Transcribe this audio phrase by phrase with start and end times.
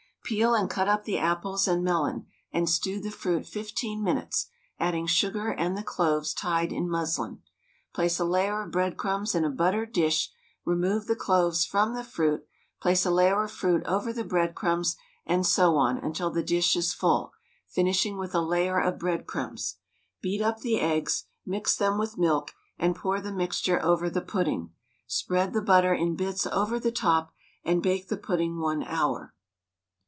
[0.23, 4.47] Peel and cut up the apples and melon, and stew the fruit 15 minutes,
[4.79, 7.41] adding sugar and the cloves tied in muslin.
[7.93, 10.31] Place a layer of breadcrumbs in a buttered dish,
[10.63, 12.45] remove the cloves from the fruit,
[12.79, 14.95] place a layer of fruit over the breadcrumbs,
[15.25, 17.33] and so on until the dish is full,
[17.67, 19.79] finishing with a layer of breadcrumbs;
[20.21, 24.21] beat up the eggs, mix them with the milk, and pour the mixture over the
[24.21, 24.71] pudding;
[25.07, 27.33] spread the butter in bits over the top,
[27.65, 29.33] and bake the pudding 1 hour.